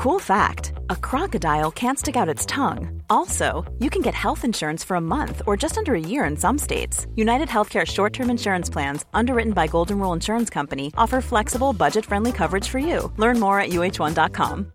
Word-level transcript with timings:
Cool 0.00 0.18
fact 0.18 0.72
a 0.88 0.96
crocodile 0.96 1.70
can't 1.70 1.98
stick 1.98 2.16
out 2.16 2.26
its 2.26 2.46
tongue. 2.46 3.02
Also, 3.10 3.70
you 3.80 3.90
can 3.90 4.00
get 4.00 4.14
health 4.14 4.46
insurance 4.46 4.82
for 4.82 4.94
a 4.94 5.00
month 5.00 5.42
or 5.46 5.58
just 5.58 5.76
under 5.76 5.94
a 5.94 6.00
year 6.00 6.24
in 6.24 6.38
some 6.38 6.56
states. 6.56 7.06
United 7.16 7.48
Healthcare 7.48 7.86
short 7.86 8.14
term 8.14 8.30
insurance 8.30 8.70
plans, 8.70 9.04
underwritten 9.12 9.52
by 9.52 9.66
Golden 9.66 9.98
Rule 9.98 10.14
Insurance 10.14 10.48
Company, 10.48 10.90
offer 10.96 11.20
flexible, 11.20 11.74
budget 11.74 12.06
friendly 12.06 12.32
coverage 12.32 12.66
for 12.66 12.78
you. 12.78 13.12
Learn 13.18 13.38
more 13.38 13.60
at 13.60 13.72
uh1.com. 13.72 14.72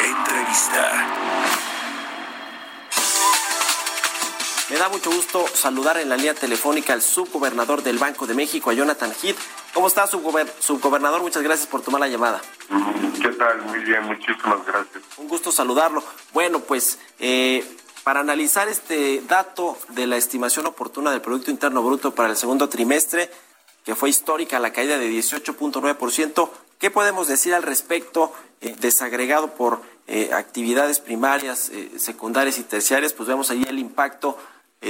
Entrevista. 0.00 0.90
Me 4.68 4.78
da 4.78 4.88
mucho 4.88 5.12
gusto 5.12 5.46
saludar 5.46 5.98
en 5.98 6.08
la 6.08 6.16
línea 6.16 6.34
telefónica 6.34 6.92
al 6.92 7.02
subgobernador 7.02 7.84
del 7.84 7.98
Banco 7.98 8.26
de 8.26 8.34
México, 8.34 8.70
a 8.70 8.74
Jonathan 8.74 9.12
Heath. 9.22 9.63
¿Cómo 9.74 9.88
está, 9.88 10.06
subgobernador? 10.06 11.20
Muchas 11.20 11.42
gracias 11.42 11.66
por 11.66 11.82
tomar 11.82 12.00
la 12.00 12.06
llamada. 12.06 12.40
¿Qué 13.20 13.28
tal? 13.30 13.60
Muy 13.62 13.80
bien, 13.80 14.04
muchísimas 14.04 14.64
gracias. 14.64 15.02
Un 15.16 15.26
gusto 15.26 15.50
saludarlo. 15.50 16.00
Bueno, 16.32 16.60
pues 16.60 17.00
eh, 17.18 17.64
para 18.04 18.20
analizar 18.20 18.68
este 18.68 19.20
dato 19.22 19.76
de 19.88 20.06
la 20.06 20.16
estimación 20.16 20.66
oportuna 20.66 21.10
del 21.10 21.20
Producto 21.20 21.50
Interno 21.50 21.82
Bruto 21.82 22.14
para 22.14 22.30
el 22.30 22.36
segundo 22.36 22.68
trimestre, 22.68 23.28
que 23.84 23.96
fue 23.96 24.10
histórica, 24.10 24.60
la 24.60 24.72
caída 24.72 24.96
de 24.96 25.10
18.9%, 25.10 26.50
¿qué 26.78 26.92
podemos 26.92 27.26
decir 27.26 27.52
al 27.52 27.64
respecto, 27.64 28.32
eh, 28.60 28.76
desagregado 28.78 29.54
por 29.56 29.82
eh, 30.06 30.30
actividades 30.32 31.00
primarias, 31.00 31.72
secundarias 31.96 32.58
y 32.58 32.62
terciarias? 32.62 33.12
Pues 33.12 33.28
vemos 33.28 33.50
ahí 33.50 33.64
el 33.68 33.80
impacto 33.80 34.38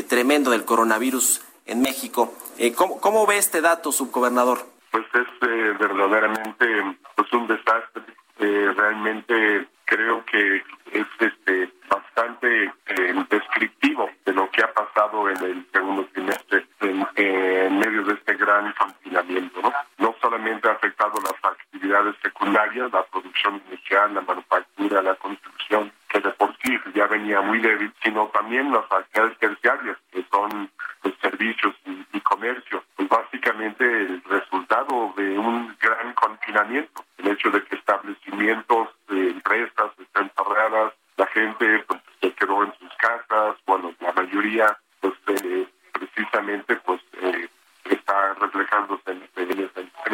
tremendo 0.09 0.51
del 0.51 0.66
coronavirus 0.66 1.41
en 1.66 1.82
México. 1.82 2.34
¿cómo, 2.77 3.00
¿Cómo 3.00 3.27
ve 3.27 3.38
este 3.38 3.60
dato, 3.60 3.92
subgobernador? 3.92 4.74
pues 4.95 5.06
es 5.12 5.48
eh, 5.48 5.74
verdaderamente 5.77 6.96
pues 7.16 7.32
un 7.32 7.48
desastre. 7.48 8.04
Eh, 8.38 8.73
realmente 8.77 9.66
creo 9.84 10.24
que 10.24 10.62
es 10.93 11.06
este 11.18 11.68
bastante 11.88 12.73
eh, 12.87 13.24
descriptivo 13.29 14.09
de 14.24 14.32
lo 14.34 14.48
que 14.51 14.62
ha 14.62 14.73
pasado 14.73 15.29
en 15.30 15.37
el 15.38 15.66
segundo 15.73 16.06
trimestre 16.12 16.65
en, 16.80 17.76
medio 17.76 18.04
de 18.04 18.15
este 18.15 18.34
gran 18.34 18.73
confinamiento. 18.74 19.60
¿no? 19.99 20.15
solamente 20.21 20.68
ha 20.68 20.73
afectado 20.73 21.15
las 21.21 21.52
actividades 21.52 22.15
secundarias, 22.23 22.93
la 22.93 23.04
producción 23.06 23.60
inicial, 23.68 24.15
la 24.15 24.21
manufactura, 24.21 25.02
la 25.02 25.16
construcción, 25.16 25.93
que 26.09 26.21
de 26.21 26.30
por 26.30 26.56
sí 26.62 26.78
ya 26.95 27.06
venía 27.09 27.40
muy 27.40 27.59
débil, 27.59 27.93
sino 28.02 28.28
también 28.28 28.73
las 28.73 28.84
actividades 28.93 29.38
terciarias, 29.38 29.99
que 30.12 30.24
son 30.30 30.71
los 31.02 31.13
servicios 31.45 31.74
y, 31.87 32.16
y 32.16 32.20
comercio. 32.20 32.82
Pues 32.96 33.09
básicamente 33.09 33.84
el 33.84 34.23
resultado 34.24 35.12
de 35.16 35.38
un 35.38 35.76
gran 35.80 36.14
confinamiento, 36.14 37.04
el 37.18 37.28
hecho 37.28 37.50
de 37.50 37.62
que 37.64 37.76
establecimientos, 37.76 38.88
de 39.09 39.30
empresas 39.30 39.90
estén 39.98 40.30
cerradas, 40.37 40.92
la 41.16 41.26
gente 41.26 41.84
pues, 41.87 42.00
se 42.20 42.32
quedó 42.32 42.65
en 42.65 42.72
sus 42.78 42.92
casas, 42.96 43.56
bueno, 43.66 43.95
la 44.00 44.12
mayoría 44.12 44.76
pues 45.00 45.15
eh, 45.28 45.68
precisamente 45.92 46.76
pues 46.76 47.00
eh, 47.20 47.48
está 47.84 48.34
reflejándose 48.34 49.02
en, 49.10 49.22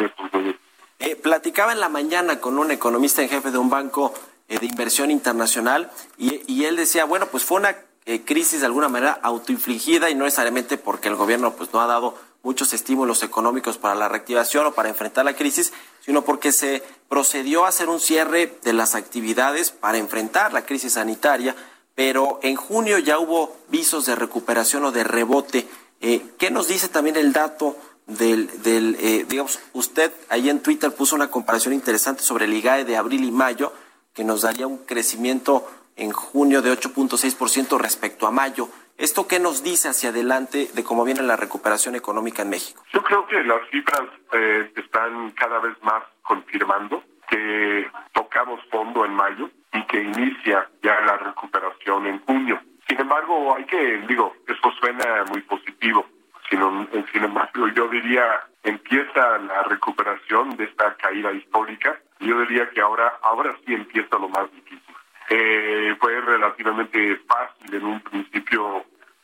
estos 0.01 0.33
momentos. 0.33 0.61
Eh, 0.99 1.15
platicaba 1.15 1.71
en 1.71 1.79
la 1.79 1.89
mañana 1.89 2.39
con 2.39 2.59
un 2.59 2.71
economista 2.71 3.21
en 3.21 3.29
jefe 3.29 3.51
de 3.51 3.57
un 3.57 3.69
banco 3.69 4.13
eh, 4.47 4.59
de 4.59 4.65
inversión 4.65 5.09
internacional 5.09 5.89
y, 6.17 6.41
y, 6.51 6.65
él 6.65 6.75
decía, 6.75 7.05
bueno, 7.05 7.27
pues 7.31 7.43
fue 7.43 7.59
una 7.59 7.75
eh, 8.11 8.23
crisis 8.25 8.59
de 8.59 8.65
alguna 8.65 8.89
manera 8.89 9.19
autoinfligida 9.23 10.09
y 10.09 10.15
no 10.15 10.25
necesariamente 10.25 10.77
porque 10.77 11.07
el 11.07 11.15
gobierno 11.15 11.53
pues 11.53 11.71
no 11.71 11.79
ha 11.79 11.87
dado 11.87 12.17
muchos 12.43 12.73
estímulos 12.73 13.23
económicos 13.23 13.77
para 13.77 13.95
la 13.95 14.09
reactivación 14.09 14.65
o 14.65 14.73
para 14.73 14.89
enfrentar 14.89 15.23
la 15.23 15.35
crisis, 15.35 15.71
sino 16.03 16.23
porque 16.23 16.51
se 16.51 16.83
procedió 17.07 17.63
a 17.63 17.69
hacer 17.69 17.87
un 17.87 18.01
cierre 18.01 18.57
de 18.63 18.73
las 18.73 18.95
actividades 18.95 19.71
para 19.71 19.97
enfrentar 19.97 20.51
la 20.51 20.65
crisis 20.65 20.93
sanitaria, 20.93 21.55
pero 21.95 22.39
en 22.43 22.57
junio 22.57 22.97
ya 22.99 23.17
hubo 23.17 23.55
visos 23.69 24.05
de 24.07 24.15
recuperación 24.15 24.83
o 24.83 24.91
de 24.91 25.05
rebote. 25.05 25.69
Eh, 26.01 26.21
¿Qué 26.37 26.51
nos 26.51 26.67
dice 26.67 26.89
también 26.89 27.15
el 27.15 27.31
dato 27.31 27.77
del, 28.07 28.49
eh, 28.65 29.25
digamos, 29.29 29.59
usted 29.71 30.11
ahí 30.27 30.49
en 30.49 30.59
Twitter 30.59 30.91
puso 30.93 31.15
una 31.15 31.31
comparación 31.31 31.73
interesante 31.73 32.23
sobre 32.23 32.43
el 32.43 32.53
IGAE 32.53 32.83
de 32.83 32.97
abril 32.97 33.23
y 33.23 33.31
mayo, 33.31 33.71
que 34.13 34.25
nos 34.25 34.41
daría 34.41 34.67
un 34.67 34.79
crecimiento 34.79 35.65
en 35.95 36.11
junio 36.11 36.61
de 36.61 36.71
8.6% 36.71 37.79
respecto 37.79 38.27
a 38.27 38.31
mayo. 38.31 38.69
¿Esto 38.97 39.27
qué 39.27 39.39
nos 39.39 39.63
dice 39.63 39.89
hacia 39.89 40.09
adelante 40.09 40.69
de 40.73 40.83
cómo 40.83 41.03
viene 41.03 41.23
la 41.23 41.35
recuperación 41.35 41.95
económica 41.95 42.43
en 42.43 42.49
México? 42.49 42.83
Yo 42.93 43.03
creo 43.03 43.25
que 43.25 43.43
las 43.43 43.67
cifras 43.71 44.07
eh, 44.33 44.71
están 44.75 45.31
cada 45.31 45.59
vez 45.59 45.75
más 45.81 46.03
confirmando 46.21 47.03
que 47.29 47.89
tocamos 48.13 48.59
fondo 48.69 49.05
en 49.05 49.13
mayo 49.13 49.49
y 49.73 49.83
que 49.87 50.03
inicia 50.03 50.69
ya 50.83 50.99
la 51.01 51.17
recuperación 51.17 52.05
en 52.07 52.19
junio. 52.25 52.61
Sin 52.87 52.99
embargo, 52.99 53.55
hay 53.55 53.65
que, 53.65 54.03
digo, 54.07 54.35
eso 54.47 54.71
suena 54.79 55.23
muy 55.29 55.41
positivo. 55.41 56.05
Sino, 56.49 56.85
sin 57.13 57.23
embargo, 57.23 57.69
yo 57.69 57.87
diría, 57.87 58.41
empieza 58.63 59.37
la 59.37 59.63
recuperación 59.63 60.57
de 60.57 60.65
esta 60.65 60.95
caída 60.97 61.31
histórica. 61.31 61.97
Yo 62.19 62.39
diría 62.41 62.69
que 62.69 62.81
ahora, 62.81 63.13
ahora 63.21 63.55
sí 63.65 63.73
empieza 63.73 64.17
lo 64.17 64.27
más 64.27 64.51
difícil. 64.51 64.90
Eh, 65.33 65.95
fue 65.97 66.19
relativamente 66.19 67.15
fácil 67.25 67.73
en 67.73 67.85
un 67.85 68.01
principio 68.01 68.83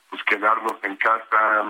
pues 0.10 0.24
quedarnos 0.24 0.76
en 0.84 0.96
casa, 0.96 1.66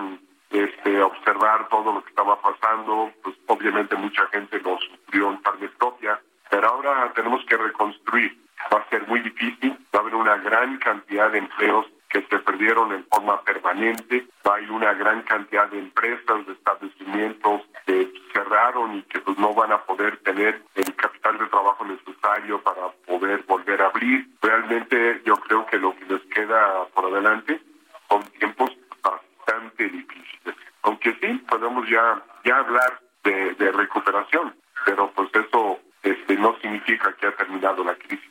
este, 0.50 1.02
observar 1.02 1.68
todo 1.68 1.92
lo 1.92 2.04
que 2.04 2.10
estaba 2.10 2.40
pasando, 2.40 3.10
pues 3.24 3.34
obviamente 3.46 3.96
mucha 3.96 4.24
gente 4.28 4.60
lo 4.60 4.78
sufrió 4.78 5.30
en 5.30 5.38
carne 5.38 5.68
propia, 5.70 6.20
pero 6.48 6.68
ahora 6.68 7.12
tenemos 7.16 7.44
que 7.46 7.56
reconstruir. 7.56 8.38
Va 8.72 8.78
a 8.78 8.88
ser 8.90 9.08
muy 9.08 9.18
difícil, 9.20 9.76
va 9.92 9.98
a 9.98 10.02
haber 10.02 10.14
una 10.14 10.36
gran 10.36 10.78
cantidad 10.78 11.32
de 11.32 11.38
empleos 11.38 11.86
que 12.08 12.22
se 12.22 12.38
perdieron 12.38 12.92
en 12.92 13.04
forma 13.06 13.42
permanente, 13.42 14.24
hay 14.44 14.70
una 14.70 14.94
gran 14.94 15.22
cantidad 15.22 15.68
de 15.68 15.80
empresas, 15.80 16.46
de 16.46 16.52
establecimientos 16.52 17.62
que 17.86 18.12
cerraron 18.32 18.98
y 18.98 19.02
que 19.02 19.18
pues 19.18 19.36
no 19.36 19.52
van 19.52 19.72
a 19.72 19.82
poder 19.82 20.16
tener 20.18 20.62
el 20.76 20.94
capital 20.94 21.17
trabajo 21.48 21.84
necesario 21.84 22.62
para 22.62 22.90
poder 23.06 23.42
volver 23.46 23.82
a 23.82 23.86
abrir. 23.86 24.28
Realmente 24.40 25.22
yo 25.24 25.36
creo 25.36 25.66
que 25.66 25.78
lo 25.78 25.94
que 25.96 26.04
les 26.06 26.22
queda 26.34 26.86
por 26.94 27.06
adelante 27.06 27.60
son 28.08 28.22
tiempos 28.38 28.70
bastante 29.02 29.88
difíciles. 29.88 30.54
Aunque 30.82 31.16
sí, 31.20 31.34
podemos 31.48 31.88
ya, 31.88 32.22
ya 32.44 32.58
hablar 32.58 33.00
de, 33.24 33.54
de 33.54 33.72
recuperación, 33.72 34.54
pero 34.84 35.10
pues 35.12 35.28
eso 35.34 35.80
este, 36.02 36.36
no 36.36 36.56
significa 36.60 37.14
que 37.20 37.26
ha 37.26 37.36
terminado 37.36 37.84
la 37.84 37.94
crisis. 37.96 38.28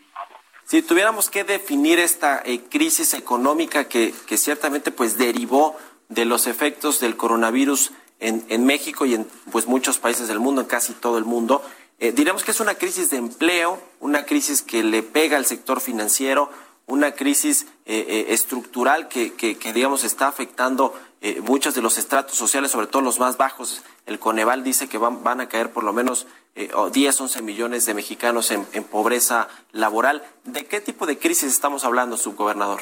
Si 0.67 0.81
tuviéramos 0.81 1.29
que 1.29 1.45
definir 1.45 1.97
esta 1.97 2.41
eh, 2.43 2.61
crisis 2.69 3.13
económica 3.13 3.87
que, 3.87 4.13
que, 4.27 4.37
ciertamente 4.37 4.91
pues 4.91 5.17
derivó 5.17 5.77
de 6.09 6.25
los 6.25 6.45
efectos 6.45 6.99
del 6.99 7.15
coronavirus 7.15 7.93
en, 8.19 8.45
en, 8.49 8.65
México 8.65 9.05
y 9.05 9.13
en 9.13 9.25
pues 9.49 9.65
muchos 9.67 9.97
países 9.97 10.27
del 10.27 10.39
mundo, 10.39 10.61
en 10.61 10.67
casi 10.67 10.91
todo 10.93 11.17
el 11.17 11.23
mundo, 11.23 11.63
eh, 11.99 12.11
diremos 12.11 12.43
que 12.43 12.51
es 12.51 12.59
una 12.59 12.75
crisis 12.75 13.09
de 13.09 13.17
empleo, 13.17 13.81
una 13.99 14.25
crisis 14.25 14.61
que 14.61 14.83
le 14.83 15.03
pega 15.03 15.37
al 15.37 15.45
sector 15.45 15.81
financiero, 15.81 16.49
una 16.85 17.11
crisis 17.11 17.67
eh, 17.85 18.05
eh, 18.07 18.25
estructural 18.29 19.07
que, 19.07 19.35
que, 19.35 19.57
que, 19.57 19.73
digamos, 19.73 20.03
está 20.03 20.27
afectando 20.27 20.93
eh, 21.19 21.41
muchos 21.41 21.73
de 21.73 21.81
los 21.81 21.97
estratos 21.97 22.35
sociales, 22.35 22.71
sobre 22.71 22.87
todo 22.87 23.01
los 23.01 23.19
más 23.19 23.37
bajos. 23.37 23.83
El 24.05 24.19
Coneval 24.19 24.63
dice 24.63 24.87
que 24.87 24.99
van, 24.99 25.23
van 25.23 25.41
a 25.41 25.49
caer 25.49 25.73
por 25.73 25.83
lo 25.83 25.91
menos 25.91 26.27
eh, 26.55 26.69
10, 26.93 27.21
11 27.21 27.41
millones 27.41 27.85
de 27.85 27.95
mexicanos 27.95 28.51
en, 28.51 28.65
en, 28.73 28.83
pobreza 28.83 29.47
laboral. 29.71 30.23
¿De 30.43 30.65
qué 30.67 30.79
tipo 30.79 31.07
de 31.07 31.17
crisis 31.17 31.51
estamos 31.51 31.83
hablando, 31.85 32.17
subgobernador? 32.17 32.81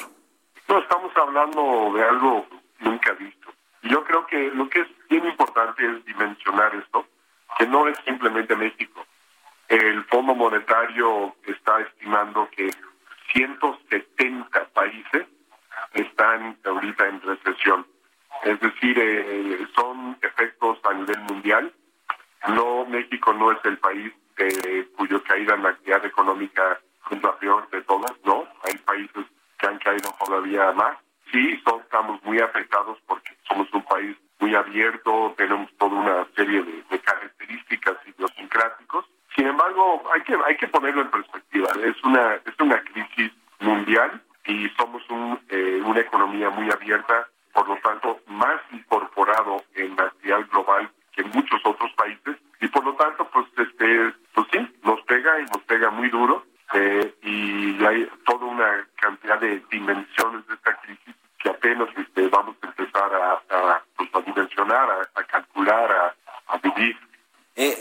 No, 0.68 0.78
estamos 0.78 1.12
hablando 1.16 1.92
de 1.94 2.04
algo 2.04 2.46
nunca 2.80 3.12
visto. 3.12 3.48
Yo 3.84 4.04
creo 4.04 4.26
que 4.26 4.50
lo 4.50 4.68
que 4.68 4.80
es 4.80 4.88
bien 5.08 5.26
importante 5.26 5.84
es 5.86 6.04
dimensionar 6.04 6.74
esto, 6.74 7.06
que 7.58 7.66
no 7.66 7.88
es 7.88 7.96
simplemente 8.04 8.54
México. 8.54 9.05
El 9.68 10.04
Fondo 10.04 10.34
Monetario 10.34 11.34
está 11.44 11.80
estimando 11.80 12.48
que 12.50 12.70
170 13.32 14.64
países 14.68 15.26
están 15.94 16.56
ahorita 16.64 17.08
en 17.08 17.20
recesión. 17.20 17.86
Es 18.44 18.60
decir, 18.60 18.98
eh, 18.98 19.66
son 19.74 20.16
efectos 20.22 20.78
a 20.84 20.94
nivel 20.94 21.18
mundial. 21.22 21.72
No, 22.48 22.84
México 22.86 23.32
no 23.32 23.50
es 23.52 23.58
el 23.64 23.78
país 23.78 24.12
eh, 24.38 24.88
cuyo 24.96 25.22
caída 25.24 25.54
en 25.54 25.62
la 25.62 25.70
actividad 25.70 26.04
económica 26.04 26.78
es 27.10 27.22
la 27.22 27.36
peor 27.38 27.68
de 27.70 27.82
todas, 27.82 28.12
no. 28.24 28.46
Hay 28.64 28.76
países 28.78 29.24
que 29.58 29.66
han 29.66 29.78
caído 29.78 30.14
todavía 30.24 30.72
más. 30.72 30.98
Sí, 31.32 31.60
son, 31.64 31.80
estamos 31.80 32.22
muy 32.22 32.38
afectados 32.38 32.98
porque 33.06 33.36
somos 33.48 33.72
un 33.72 33.82
país 33.82 34.16
muy 34.38 34.54
abierto, 34.54 35.34
tenemos 35.36 35.70
toda 35.76 35.98
una 35.98 36.26
serie 36.36 36.62
de, 36.62 36.84
de 36.90 36.98
características 37.00 37.96
idiosincráticos. 38.06 39.06
Sin 39.36 39.46
embargo, 39.46 40.02
hay 40.14 40.22
que 40.22 40.36
hay 40.46 40.56
que 40.56 40.68
ponerlo 40.68 41.02
en 41.02 41.10
perspectiva. 41.10 41.68
Es 41.84 42.02
una 42.04 42.34
es 42.34 42.58
una 42.58 42.80
crisis 42.82 43.32
mundial 43.60 44.22
y 44.46 44.68
somos 44.70 45.02
un, 45.10 45.38
eh, 45.48 45.80
una 45.84 46.00
economía 46.00 46.50
muy 46.50 46.70
abierta, 46.70 47.28
por 47.52 47.68
lo 47.68 47.76
tanto 47.78 48.20
más 48.26 48.60
incorporado 48.72 49.62
en 49.74 49.94
la 49.96 50.04
actividad 50.04 50.46
global 50.50 50.90
que 51.12 51.22
en 51.22 51.30
muchos 51.30 51.60
otros 51.64 51.92
países 51.92 52.36
y 52.60 52.68
por 52.68 52.84
lo 52.84 52.94
tanto 52.94 53.28
pues 53.30 53.46
este 53.56 54.14
pues 54.34 54.46
sí 54.52 54.76
pega 55.06 55.40
y 55.40 55.44
nos 55.44 55.62
pega 55.62 55.90
muy 55.90 56.08
duro 56.08 56.44
eh, 56.74 57.14
y 57.22 57.84
hay 57.84 58.08
toda 58.24 58.44
una 58.44 58.86
cantidad 59.00 59.38
de 59.40 59.62
dimensiones 59.70 60.46
de 60.46 60.54
esta 60.54 60.76
crisis 60.80 61.14
que 61.38 61.48
apenas 61.48 61.88
este, 61.96 62.28
vamos 62.28 62.56
a 62.62 62.66
empezar 62.66 63.14
a, 63.14 63.82
pues, 63.96 64.10
dimensionar, 64.26 65.08
a, 65.14 65.22
calcular, 65.24 66.14
a, 66.48 66.56
vivir. 66.58 66.98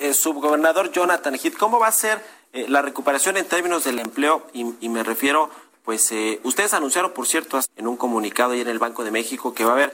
Eh, 0.05 0.09
eh, 0.09 0.13
subgobernador 0.13 0.91
Jonathan 0.91 1.35
Heath, 1.35 1.57
¿cómo 1.57 1.79
va 1.79 1.87
a 1.87 1.91
ser 1.91 2.21
eh, 2.53 2.65
la 2.69 2.81
recuperación 2.81 3.37
en 3.37 3.45
términos 3.45 3.83
del 3.83 3.99
empleo? 3.99 4.45
Y, 4.53 4.89
me 4.89 5.03
refiero, 5.03 5.49
pues, 5.83 6.13
ustedes 6.43 6.73
anunciaron, 6.73 7.11
por 7.11 7.27
cierto, 7.27 7.59
en 7.75 7.87
un 7.87 7.97
comunicado 7.97 8.51
ahí 8.51 8.61
en 8.61 8.67
el 8.67 8.79
Banco 8.79 9.03
de 9.03 9.11
México 9.11 9.53
que 9.53 9.65
va 9.65 9.71
a 9.71 9.73
haber 9.73 9.93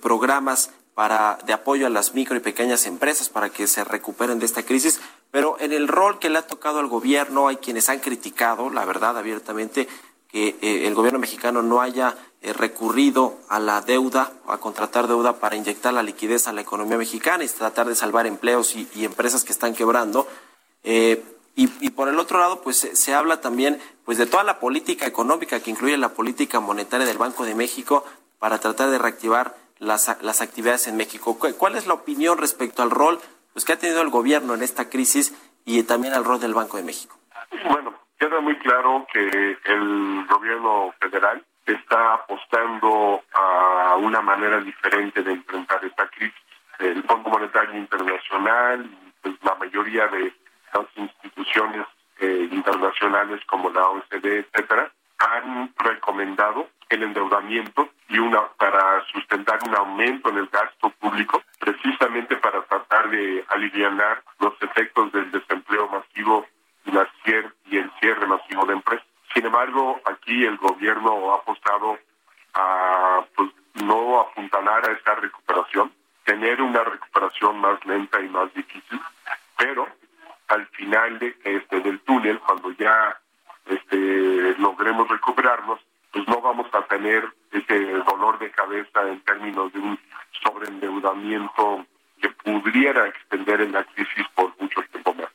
programas 0.00 0.70
para 0.94 1.38
de 1.44 1.52
apoyo 1.52 1.86
a 1.86 1.90
las 1.90 2.14
micro 2.14 2.36
y 2.36 2.40
pequeñas 2.40 2.86
empresas 2.86 3.28
para 3.28 3.50
que 3.50 3.66
se 3.66 3.82
recuperen 3.82 4.38
de 4.38 4.46
esta 4.46 4.62
crisis, 4.62 5.00
pero 5.32 5.56
en 5.58 5.72
el 5.72 5.88
rol 5.88 6.18
que 6.20 6.30
le 6.30 6.38
ha 6.38 6.46
tocado 6.46 6.78
al 6.78 6.86
gobierno 6.86 7.48
hay 7.48 7.56
quienes 7.56 7.88
han 7.88 7.98
criticado, 7.98 8.70
la 8.70 8.84
verdad, 8.84 9.18
abiertamente, 9.18 9.88
que 10.28 10.56
el 10.60 10.94
gobierno 10.94 11.18
mexicano 11.18 11.62
no 11.62 11.80
haya 11.80 12.14
eh, 12.14 12.27
recurrido 12.42 13.38
a 13.48 13.58
la 13.58 13.80
deuda, 13.80 14.32
a 14.46 14.58
contratar 14.58 15.08
deuda 15.08 15.34
para 15.34 15.56
inyectar 15.56 15.92
la 15.92 16.02
liquidez 16.02 16.46
a 16.46 16.52
la 16.52 16.60
economía 16.60 16.96
mexicana 16.96 17.44
y 17.44 17.48
tratar 17.48 17.86
de 17.86 17.94
salvar 17.94 18.26
empleos 18.26 18.76
y, 18.76 19.04
empresas 19.04 19.44
que 19.44 19.52
están 19.52 19.74
quebrando. 19.74 20.28
Eh, 20.84 21.22
y, 21.56 21.90
por 21.90 22.08
el 22.08 22.20
otro 22.20 22.38
lado, 22.38 22.62
pues 22.62 22.76
se, 22.76 23.14
habla 23.14 23.40
también 23.40 23.80
pues 24.04 24.16
de 24.16 24.26
toda 24.26 24.44
la 24.44 24.60
política 24.60 25.06
económica 25.06 25.58
que 25.58 25.72
incluye 25.72 25.96
la 25.96 26.10
política 26.10 26.60
monetaria 26.60 27.04
del 27.04 27.18
Banco 27.18 27.44
de 27.44 27.56
México 27.56 28.04
para 28.38 28.60
tratar 28.60 28.90
de 28.90 28.98
reactivar 28.98 29.56
las, 29.80 30.16
las 30.22 30.40
actividades 30.40 30.86
en 30.86 30.96
México. 30.96 31.36
¿Cuál 31.36 31.74
es 31.74 31.88
la 31.88 31.94
opinión 31.94 32.38
respecto 32.38 32.84
al 32.84 32.92
rol 32.92 33.18
pues, 33.52 33.64
que 33.64 33.72
ha 33.72 33.78
tenido 33.78 34.02
el 34.02 34.08
gobierno 34.08 34.54
en 34.54 34.62
esta 34.62 34.88
crisis 34.88 35.34
y 35.64 35.82
también 35.82 36.14
al 36.14 36.24
rol 36.24 36.38
del 36.38 36.54
Banco 36.54 36.76
de 36.76 36.84
México? 36.84 37.18
Bueno, 37.68 37.92
queda 38.20 38.38
muy 38.40 38.56
claro 38.60 39.04
que 39.12 39.56
el 39.64 40.26
gobierno 40.28 40.94
federal 41.00 41.44
está 41.72 42.14
apostando 42.14 43.22
a 43.32 43.96
una 43.96 44.20
manera 44.20 44.60
diferente 44.60 45.22
de 45.22 45.32
enfrentar 45.32 45.84
esta 45.84 46.08
crisis. 46.08 46.34
El 46.78 47.02
Fondo 47.04 47.30
Monetario 47.30 47.76
Internacional, 47.76 48.88
pues, 49.22 49.34
la 49.42 49.54
mayoría 49.56 50.06
de 50.08 50.32
las 50.72 50.86
instituciones 50.96 51.86
eh, 52.20 52.48
internacionales 52.50 53.40
como 53.46 53.70
la 53.70 53.88
OCDE, 53.88 54.46
etcétera, 54.52 54.90
han 55.18 55.72
recomendado 55.78 56.68
el 56.88 57.02
endeudamiento 57.02 57.88
y 58.08 58.18
una 58.18 58.48
para 58.56 59.04
sustentar 59.12 59.58
un 59.66 59.74
aumento 59.74 60.30
en 60.30 60.38
el 60.38 60.46
gasto 60.46 60.90
público, 60.90 61.42
precisamente 61.58 62.36
para 62.36 62.62
tratar 62.62 63.10
de 63.10 63.44
aliviar 63.48 64.22
los 64.40 64.54
efectos 64.62 65.12
del 65.12 65.30
desempleo 65.30 65.88
masivo 65.88 66.46
y, 66.84 67.76
el 67.76 67.90
cierre 68.00 68.26
masivo 68.26 68.64
de 68.64 68.72
empresas. 68.72 69.07
Sin 69.38 69.46
embargo, 69.46 70.00
aquí 70.04 70.44
el 70.44 70.56
gobierno 70.56 71.30
ha 71.32 71.36
apostado 71.36 71.96
a 72.54 73.24
pues, 73.36 73.50
no 73.84 74.20
apuntalar 74.20 74.84
a 74.84 74.90
esta 74.90 75.14
recuperación, 75.14 75.92
tener 76.24 76.60
una 76.60 76.82
recuperación 76.82 77.60
más 77.60 77.78
lenta 77.86 78.20
y 78.20 78.28
más 78.30 78.52
difícil, 78.52 79.00
pero 79.56 79.86
al 80.48 80.66
final 80.66 81.20
de, 81.20 81.36
este, 81.44 81.78
del 81.78 82.00
túnel, 82.00 82.40
cuando 82.40 82.72
ya 82.72 83.16
este, 83.66 84.56
logremos 84.58 85.08
recuperarnos, 85.08 85.78
pues 86.10 86.26
no 86.26 86.40
vamos 86.40 86.66
a 86.74 86.82
tener 86.86 87.22
ese 87.52 87.78
dolor 88.10 88.40
de 88.40 88.50
cabeza 88.50 89.08
en 89.08 89.20
términos 89.20 89.72
de 89.72 89.78
un 89.78 90.00
sobreendeudamiento 90.42 91.86
que 92.20 92.30
pudiera 92.30 93.06
extender 93.06 93.60
en 93.60 93.70
la 93.70 93.84
crisis 93.84 94.26
por 94.34 94.52
mucho 94.60 94.82
tiempo 94.90 95.14
más. 95.14 95.30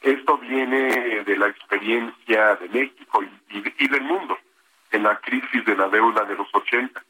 Esto 0.00 0.36
viene 0.38 1.22
de 1.22 1.36
la 1.36 1.48
experiencia 1.48 2.56
de 2.56 2.68
México 2.70 3.22
y, 3.22 3.41
del 3.60 4.02
mundo 4.02 4.38
en 4.90 5.02
la 5.02 5.18
crisis 5.20 5.64
de 5.64 5.76
la 5.76 5.88
deuda 5.88 6.24
de 6.24 6.34
los 6.34 6.48
80, 6.52 7.02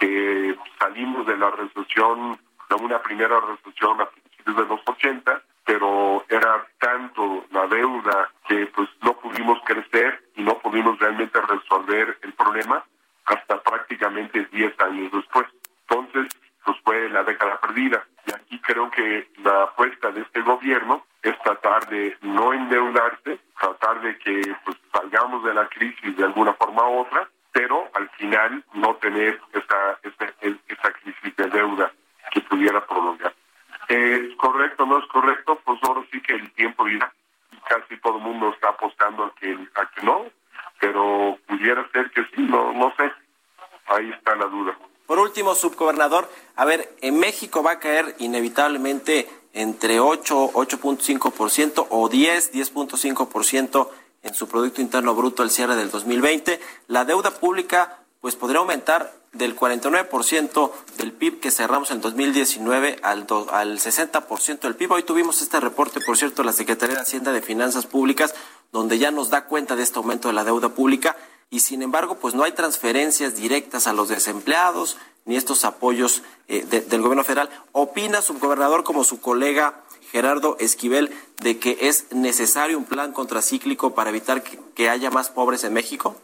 que 0.00 0.56
salimos 0.78 1.26
de 1.26 1.36
la 1.36 1.50
recesión, 1.50 2.38
de 2.68 2.74
una 2.76 3.00
primera 3.00 3.38
recesión 3.40 4.00
a 4.00 4.06
principios 4.06 4.56
de 4.56 4.66
los 4.66 4.80
80, 4.86 5.42
pero 5.64 6.24
era 6.28 6.66
tanto 6.78 7.46
la 7.50 7.66
deuda 7.66 8.30
que 8.46 8.66
pues 8.66 8.88
no 9.02 9.14
pudimos 9.14 9.58
crecer 9.64 10.22
y 10.36 10.42
no 10.42 10.58
pudimos 10.58 10.98
realmente 10.98 11.40
resolver 11.40 12.18
el 12.22 12.32
problema 12.34 12.84
hasta 13.24 13.62
prácticamente 13.62 14.46
10 14.52 14.80
años 14.80 15.12
después. 15.12 15.46
Entonces, 15.88 16.36
pues 16.64 16.76
fue 16.84 17.08
la 17.10 17.22
década 17.22 17.60
perdida. 17.60 18.04
Y 18.26 18.32
aquí 18.34 18.60
creo 18.60 18.90
que 18.90 19.28
la 19.42 19.64
apuesta 19.64 20.10
de 20.10 20.22
este 20.22 20.40
gobierno 20.42 21.04
es 21.22 21.38
tratar 21.42 21.88
de 21.88 22.16
no 22.22 22.52
endeudarse, 22.52 23.38
tratar 23.58 24.00
de 24.02 24.18
que 24.18 24.54
pues, 24.64 24.76
salgamos 24.92 25.44
de 25.44 25.54
la 25.54 25.68
crisis 25.68 26.16
de 26.16 26.24
alguna 26.24 26.54
forma 26.54 26.88
u 26.88 27.00
otra, 27.00 27.28
pero 27.52 27.88
al 27.94 28.08
final 28.10 28.64
no 28.74 28.96
tener 28.96 29.40
esa, 29.52 29.98
esa, 30.02 30.92
crisis 30.92 31.36
de 31.36 31.48
deuda 31.48 31.92
que 32.32 32.40
pudiera 32.42 32.84
prolongar. 32.84 33.34
¿Es 33.88 34.34
correcto 34.36 34.86
no 34.86 34.98
es 34.98 35.06
correcto? 35.06 35.60
Pues 35.64 35.78
ahora 35.82 36.02
sí 36.10 36.20
que 36.20 36.34
el 36.34 36.50
tiempo 36.52 36.84
dirá. 36.84 37.12
Casi 37.68 37.96
todo 37.98 38.18
el 38.18 38.22
mundo 38.24 38.50
está 38.50 38.70
apostando 38.70 39.24
a 39.24 39.34
que, 39.34 39.52
a 39.52 39.90
que 39.90 40.02
no, 40.02 40.26
pero 40.80 41.38
pudiera 41.46 41.88
ser 41.92 42.10
que 42.10 42.22
sí, 42.34 42.42
no, 42.42 42.72
no 42.72 42.92
sé. 42.96 43.10
Ahí 43.86 44.10
está 44.10 44.34
la 44.34 44.46
duda. 44.46 44.76
Por 45.06 45.18
último, 45.18 45.54
subgobernador, 45.54 46.28
a 46.56 46.64
ver, 46.64 46.94
en 47.00 47.18
México 47.18 47.62
va 47.62 47.72
a 47.72 47.78
caer 47.80 48.14
inevitablemente 48.18 49.28
entre 49.52 50.00
8, 50.00 50.52
8.5% 50.52 51.86
o 51.90 52.08
10, 52.08 52.52
10.5% 52.52 53.88
en 54.22 54.34
su 54.34 54.48
Producto 54.48 54.80
Interno 54.80 55.14
Bruto 55.14 55.42
al 55.42 55.50
cierre 55.50 55.76
del 55.76 55.90
2020. 55.90 56.60
La 56.88 57.04
deuda 57.04 57.30
pública 57.30 57.98
pues 58.20 58.36
podría 58.36 58.60
aumentar 58.60 59.12
del 59.32 59.56
49% 59.56 60.70
del 60.96 61.12
PIB 61.12 61.40
que 61.40 61.50
cerramos 61.50 61.90
en 61.90 62.00
2019 62.00 63.00
al, 63.02 63.26
al 63.50 63.78
60% 63.78 64.60
del 64.60 64.76
PIB. 64.76 64.92
Hoy 64.92 65.02
tuvimos 65.02 65.42
este 65.42 65.60
reporte, 65.60 66.00
por 66.00 66.16
cierto, 66.16 66.42
de 66.42 66.46
la 66.46 66.52
Secretaría 66.52 66.96
de 66.96 67.02
Hacienda 67.02 67.32
de 67.32 67.42
Finanzas 67.42 67.86
Públicas, 67.86 68.34
donde 68.72 68.98
ya 68.98 69.10
nos 69.10 69.30
da 69.30 69.46
cuenta 69.46 69.76
de 69.76 69.82
este 69.82 69.98
aumento 69.98 70.28
de 70.28 70.34
la 70.34 70.44
deuda 70.44 70.70
pública 70.70 71.16
y 71.50 71.60
sin 71.60 71.82
embargo, 71.82 72.16
pues 72.16 72.34
no 72.34 72.42
hay 72.42 72.52
transferencias 72.52 73.36
directas 73.36 73.86
a 73.86 73.92
los 73.92 74.08
desempleados 74.08 74.96
ni 75.24 75.36
estos 75.36 75.64
apoyos 75.64 76.22
eh, 76.48 76.64
del 76.64 77.02
gobierno 77.02 77.24
federal. 77.24 77.48
¿Opina, 77.72 78.20
subgobernador, 78.20 78.84
como 78.84 79.04
su 79.04 79.20
colega 79.20 79.74
Gerardo 80.14 80.56
Esquivel, 80.60 81.10
de 81.42 81.58
que 81.58 81.76
es 81.80 82.12
necesario 82.12 82.78
un 82.78 82.84
plan 82.84 83.12
contracíclico 83.12 83.94
para 83.94 84.10
evitar 84.10 84.42
que, 84.42 84.88
haya 84.88 85.10
más 85.10 85.30
pobres 85.30 85.64
en 85.64 85.72
México? 85.72 86.16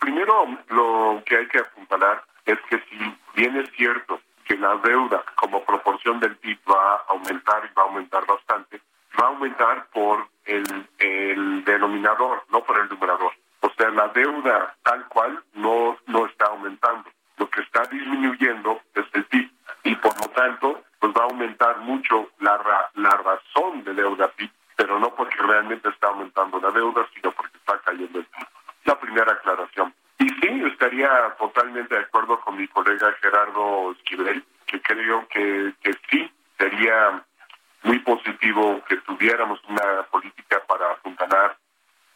Primero, 0.00 0.46
lo 0.70 1.22
que 1.24 1.36
hay 1.36 1.48
que 1.48 1.58
apuntalar 1.58 2.24
es 2.44 2.58
que 2.68 2.82
si 2.90 2.98
bien 3.36 3.56
es 3.56 3.70
cierto 3.76 4.20
que 4.44 4.56
la 4.56 4.76
deuda 4.78 5.22
como 5.36 5.62
proporción 5.62 6.18
del 6.18 6.36
PIB 6.36 6.58
va 6.68 6.94
a 6.94 7.04
aumentar 7.10 7.62
y 7.64 7.74
va 7.74 7.82
a 7.82 7.86
aumentar 7.86 8.26
bastante, 8.26 8.80
va 9.20 9.26
a 9.26 9.28
aumentar 9.28 9.86
por 9.90 10.26
el, 10.44 10.88
el 10.98 11.64
denominador, 11.64 12.42
no 12.50 12.64
por 12.64 12.78
el 12.78 12.88
numerador. 12.88 13.32
O 13.60 13.70
sea, 13.76 13.90
la 13.90 14.08
deuda 14.08 14.74
tal 14.82 15.06
cual 15.08 15.42
no, 15.54 15.96
no 16.06 16.26
está 16.26 16.46
aumentando. 16.46 17.08
Lo 17.36 17.48
que 17.48 17.60
está 17.60 17.84
disminuyendo 17.84 18.80
es 18.94 19.04
el 19.12 19.24
PIB 19.26 19.50
y 19.84 19.94
por 19.96 20.18
lo 20.20 20.28
tanto 20.30 20.82
pues 20.98 21.12
va 21.16 21.22
a 21.22 21.26
aumentar 21.26 21.78
la, 22.64 22.90
la 22.94 23.16
razón 23.16 23.84
de 23.84 23.94
deuda 23.94 24.28
PIB, 24.28 24.50
pero 24.76 24.98
no 24.98 25.14
porque 25.14 25.36
realmente 25.36 25.88
está 25.88 26.08
aumentando 26.08 26.60
la 26.60 26.70
deuda, 26.70 27.06
sino 27.14 27.32
porque 27.32 27.56
está 27.56 27.78
cayendo 27.80 28.18
el 28.18 28.24
PIB. 28.24 28.46
La 28.84 28.98
primera 28.98 29.32
aclaración. 29.32 29.94
Y 30.18 30.28
sí, 30.28 30.62
estaría 30.72 31.34
totalmente 31.38 31.94
de 31.94 32.00
acuerdo 32.02 32.40
con 32.40 32.56
mi 32.56 32.66
colega 32.68 33.14
Gerardo 33.20 33.92
Esquivel, 33.92 34.44
que 34.66 34.80
creo 34.80 35.26
que, 35.28 35.74
que 35.82 35.92
sí 36.10 36.30
sería 36.58 37.22
muy 37.82 37.98
positivo 38.00 38.82
que 38.88 38.96
tuviéramos 38.98 39.60
una 39.68 40.02
política 40.10 40.62
para 40.66 40.92
apuntalar 40.92 41.56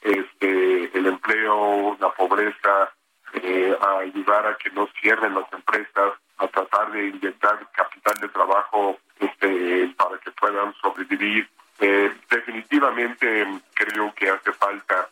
este, 0.01 0.99
el 0.99 1.07
empleo, 1.07 1.97
la 2.01 2.11
pobreza, 2.11 2.93
eh, 3.35 3.77
ayudar 4.01 4.47
a 4.47 4.57
que 4.57 4.71
no 4.71 4.89
cierren 5.01 5.35
las 5.35 5.51
empresas, 5.53 6.15
a 6.43 6.49
tratar 6.49 6.91
de 6.93 7.09
inyectar 7.09 7.71
capital 7.73 8.15
de 8.21 8.29
trabajo 8.29 8.99
este, 9.21 9.95
para 9.97 10.19
que 10.19 10.31
puedan 10.33 10.75
sobrevivir. 10.83 11.49
Eh, 11.79 12.13
definitivamente 12.31 13.47
creo 13.75 14.15
que 14.15 14.29
hace 14.29 14.53
falta 14.53 15.09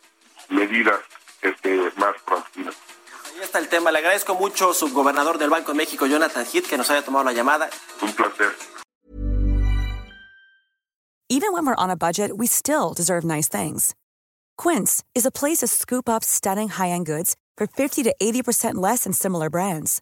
medidas 0.49 0.99
este, 1.41 1.91
más 1.97 2.15
proactivas. 2.25 2.77
Ahí 3.33 3.41
está 3.41 3.59
el 3.59 3.69
tema. 3.69 3.91
Le 3.91 3.99
agradezco 3.99 4.35
mucho, 4.35 4.73
subgobernador 4.73 5.37
del 5.37 5.49
Banco 5.49 5.71
de 5.71 5.77
México, 5.77 6.05
Jonathan 6.05 6.45
Heath, 6.45 6.67
que 6.67 6.77
nos 6.77 6.89
haya 6.91 7.03
tomado 7.03 7.25
la 7.25 7.33
llamada. 7.33 7.69
Un 8.01 8.13
placer. 8.13 8.51
Even 11.29 11.53
when 11.53 11.65
we're 11.65 11.75
on 11.75 11.89
a 11.89 11.95
budget, 11.95 12.37
we 12.37 12.45
still 12.45 12.93
deserve 12.93 13.23
nice 13.23 13.47
things. 13.47 13.95
Quince 14.57 15.01
is 15.15 15.25
a 15.25 15.31
place 15.31 15.59
to 15.59 15.67
scoop 15.67 16.09
up 16.09 16.25
stunning 16.25 16.67
high-end 16.67 17.05
goods 17.05 17.37
for 17.57 17.67
50 17.67 18.03
to 18.03 18.13
80% 18.21 18.75
less 18.75 19.05
than 19.05 19.13
similar 19.13 19.49
brands. 19.49 20.01